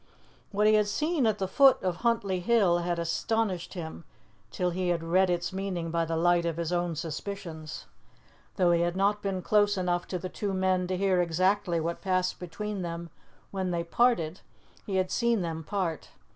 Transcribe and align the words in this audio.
What 0.51 0.65
he 0.65 0.73
had 0.73 0.87
seen 0.87 1.27
at 1.27 1.37
the 1.37 1.47
foot 1.47 1.77
of 1.83 1.97
Huntly 1.97 2.39
Hill 2.39 2.79
had 2.79 2.97
astonished 2.97 3.75
him 3.75 4.03
till 4.49 4.71
he 4.71 4.87
had 4.87 5.03
read 5.03 5.29
its 5.29 5.53
meaning 5.53 5.91
by 5.91 6.05
the 6.05 6.15
light 6.17 6.43
of 6.43 6.57
his 6.57 6.71
own 6.73 6.95
suspicions. 6.95 7.85
Though 8.55 8.71
he 8.71 8.81
had 8.81 8.95
not 8.95 9.21
been 9.21 9.43
close 9.43 9.77
enough 9.77 10.07
to 10.07 10.17
the 10.17 10.27
two 10.27 10.53
men 10.55 10.87
to 10.87 10.97
hear 10.97 11.21
exactly 11.21 11.79
what 11.79 12.01
passed 12.01 12.39
between 12.39 12.81
them 12.81 13.11
when 13.51 13.69
they 13.69 13.83
parted, 13.83 14.41
he 14.87 14.95
had 14.95 15.11
seen 15.11 15.41
them 15.43 15.63
part. 15.63 16.09